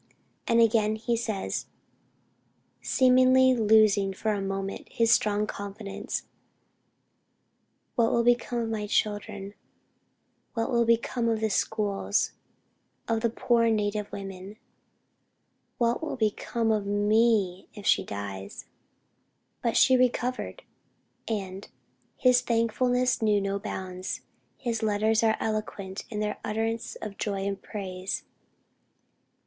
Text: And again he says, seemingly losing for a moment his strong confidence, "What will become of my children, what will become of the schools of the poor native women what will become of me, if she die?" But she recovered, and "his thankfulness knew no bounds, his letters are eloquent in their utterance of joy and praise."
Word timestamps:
And 0.47 0.59
again 0.59 0.95
he 0.95 1.15
says, 1.15 1.67
seemingly 2.81 3.53
losing 3.55 4.13
for 4.15 4.33
a 4.33 4.41
moment 4.41 4.89
his 4.91 5.11
strong 5.11 5.45
confidence, 5.45 6.23
"What 7.93 8.11
will 8.11 8.23
become 8.23 8.57
of 8.57 8.69
my 8.69 8.87
children, 8.87 9.53
what 10.55 10.71
will 10.71 10.85
become 10.85 11.29
of 11.29 11.39
the 11.39 11.51
schools 11.51 12.31
of 13.07 13.21
the 13.21 13.29
poor 13.29 13.69
native 13.69 14.11
women 14.11 14.57
what 15.77 16.01
will 16.01 16.15
become 16.17 16.71
of 16.71 16.87
me, 16.87 17.69
if 17.75 17.85
she 17.85 18.03
die?" 18.03 18.49
But 19.61 19.77
she 19.77 19.95
recovered, 19.97 20.63
and 21.27 21.67
"his 22.17 22.41
thankfulness 22.41 23.21
knew 23.21 23.39
no 23.39 23.59
bounds, 23.59 24.21
his 24.57 24.81
letters 24.81 25.21
are 25.21 25.37
eloquent 25.39 26.05
in 26.09 26.21
their 26.21 26.39
utterance 26.43 26.95
of 27.03 27.19
joy 27.19 27.45
and 27.45 27.61
praise." 27.61 28.23